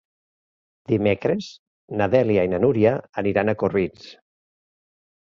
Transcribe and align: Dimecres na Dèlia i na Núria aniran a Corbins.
Dimecres 0.91 1.49
na 1.99 2.07
Dèlia 2.15 2.45
i 2.49 2.51
na 2.53 2.59
Núria 2.63 2.93
aniran 3.23 3.53
a 3.53 3.55
Corbins. 3.65 4.09